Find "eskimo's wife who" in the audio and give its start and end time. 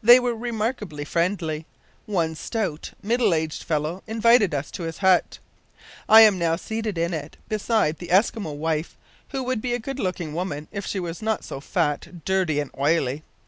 8.12-9.42